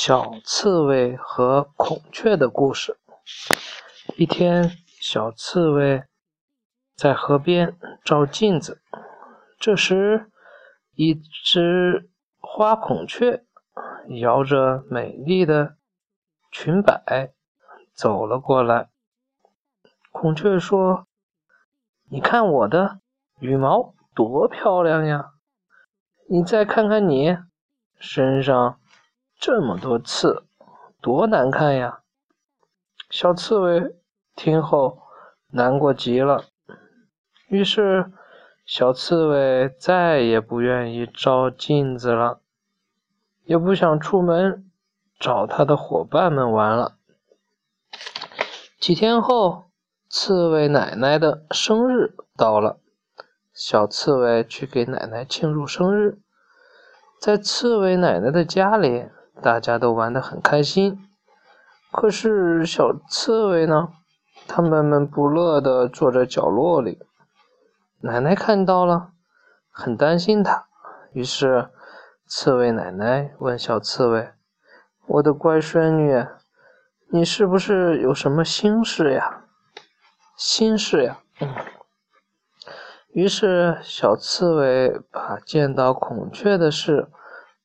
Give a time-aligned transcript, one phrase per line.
[0.00, 3.00] 小刺猬和孔雀的故事。
[4.16, 4.70] 一天，
[5.00, 6.04] 小刺猬
[6.94, 8.80] 在河边照镜子，
[9.58, 10.30] 这时，
[10.94, 12.08] 一只
[12.38, 13.44] 花孔雀
[14.20, 15.74] 摇着美丽的
[16.52, 17.32] 裙摆
[17.92, 18.90] 走了过来。
[20.12, 21.08] 孔雀说
[22.08, 23.00] ：“你看我的
[23.40, 25.32] 羽毛多漂亮呀！
[26.30, 27.36] 你再看看你
[27.98, 28.78] 身上。”
[29.38, 30.42] 这么多刺，
[31.00, 32.00] 多难看呀！
[33.08, 33.94] 小刺猬
[34.34, 35.00] 听后
[35.52, 36.46] 难过极了。
[37.46, 38.10] 于是，
[38.66, 42.40] 小刺猬再也不愿意照镜子了，
[43.44, 44.68] 也不想出门
[45.20, 46.96] 找他的伙伴们玩了。
[48.80, 49.70] 几天后，
[50.08, 52.80] 刺猬奶奶的生日到了，
[53.54, 56.18] 小刺猬去给奶奶庆祝生日，
[57.20, 59.08] 在刺猬奶奶的家里。
[59.40, 61.08] 大家都玩得很开心，
[61.92, 63.90] 可是小刺猬呢？
[64.48, 66.98] 它闷闷不乐地坐在角落里。
[68.00, 69.12] 奶奶看到了，
[69.70, 70.66] 很担心它。
[71.12, 71.68] 于是，
[72.26, 74.30] 刺猬奶奶问小刺猬
[75.06, 76.26] ：“我的乖孙女，
[77.10, 79.44] 你是不是有什么心事呀
[80.36, 81.20] ？”“心事呀。”。
[83.12, 87.08] 于是，小刺猬把见到孔雀的事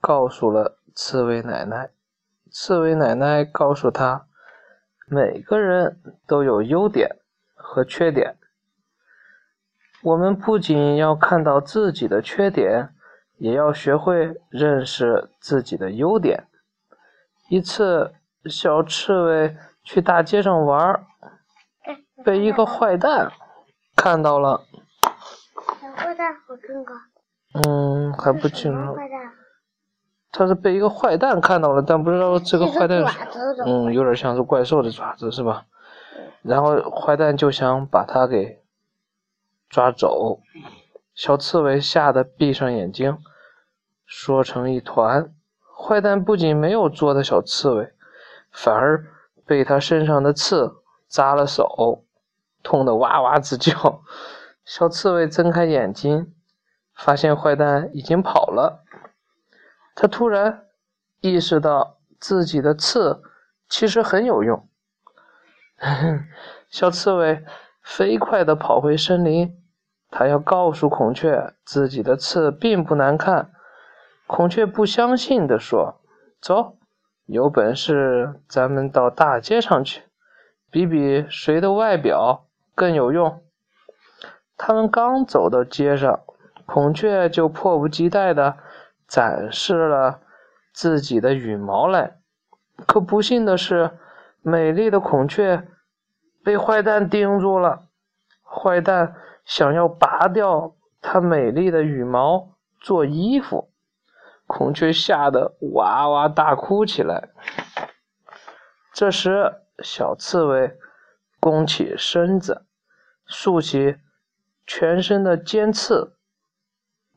[0.00, 0.78] 告诉了。
[0.94, 1.90] 刺猬奶奶，
[2.50, 4.26] 刺猬奶奶告诉他
[5.08, 7.16] ：“每个人都有优点
[7.54, 8.36] 和缺点，
[10.02, 12.94] 我们不仅要看到自己的缺点，
[13.38, 16.46] 也要学会认识自己的优点。”
[17.48, 21.04] 一次，小刺猬去大街上玩，
[22.24, 23.32] 被一个坏蛋
[23.96, 24.64] 看到了。
[25.96, 27.02] 坏蛋好看吗？
[27.66, 28.96] 嗯，还不清楚。
[30.32, 33.04] 他是被一个坏蛋看到了，但不知道这个坏蛋，
[33.66, 35.66] 嗯，有点像是怪兽的爪子，是吧？
[36.42, 38.62] 然后坏蛋就想把他给
[39.68, 40.40] 抓走，
[41.14, 43.18] 小刺猬吓得闭上眼睛，
[44.06, 45.32] 缩成一团。
[45.76, 47.92] 坏蛋不仅没有捉到小刺猬，
[48.52, 49.04] 反而
[49.44, 50.76] 被他身上的刺
[51.08, 52.04] 扎了手，
[52.62, 54.02] 痛得哇哇直叫。
[54.64, 56.32] 小刺猬睁开眼睛，
[56.94, 58.84] 发现坏蛋已经跑了。
[59.94, 60.66] 他突然
[61.20, 63.22] 意识到自己的刺
[63.68, 64.68] 其实很有用，
[66.68, 67.44] 小刺猬
[67.82, 69.56] 飞快地跑回森林，
[70.10, 73.52] 他要告诉孔雀自己的刺并不难看。
[74.26, 76.00] 孔雀不相信地说
[76.40, 76.76] ：“走，
[77.26, 80.02] 有本事咱们到大街上去，
[80.70, 83.42] 比比谁的外表更有用。”
[84.56, 86.20] 他们刚走到街上，
[86.66, 88.56] 孔雀就迫不及待地。
[89.10, 90.20] 展示了
[90.72, 92.18] 自己的羽毛来，
[92.86, 93.98] 可不幸的是，
[94.40, 95.66] 美丽的孔雀
[96.44, 97.88] 被坏蛋盯住了。
[98.44, 103.72] 坏蛋想要拔掉它美丽的羽毛做衣服，
[104.46, 107.30] 孔雀吓得哇哇大哭起来。
[108.92, 110.78] 这时，小刺猬
[111.40, 112.64] 弓起身子，
[113.26, 113.96] 竖起
[114.64, 116.16] 全身的尖刺。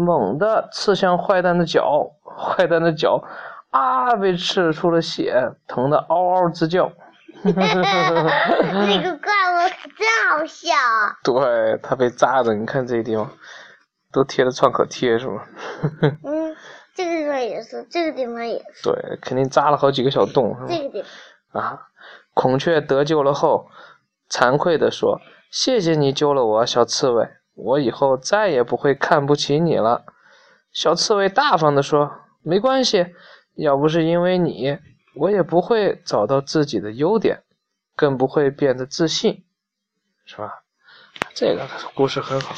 [0.00, 3.22] 猛地刺向坏蛋的脚，坏蛋的脚
[3.70, 6.90] 啊，被刺出了血，疼得嗷嗷直叫。
[7.42, 7.66] 这个怪物
[9.68, 10.74] 可真好笑。
[11.22, 13.30] 对，它被扎的，你看这地方
[14.12, 15.46] 都贴了创可贴，是吧？
[16.24, 16.54] 嗯，
[16.94, 18.90] 这个地方也是，这个地方也是。
[18.90, 20.66] 对，肯定扎了好几个小洞，是吧？
[20.68, 21.04] 这个地
[21.52, 21.62] 方。
[21.62, 21.80] 啊，
[22.34, 23.68] 孔雀得救了后，
[24.28, 27.28] 惭愧地说：“谢谢你救了我，小刺猬。”
[27.62, 30.04] 我以后再也不会看不起你了，
[30.72, 32.10] 小刺猬大方地说
[32.42, 33.06] ：“没关系，
[33.54, 34.78] 要不是因为你，
[35.14, 37.42] 我也不会找到自己的优点，
[37.94, 39.44] 更不会变得自信，
[40.24, 40.62] 是吧？”
[41.34, 42.54] 这个故事很好。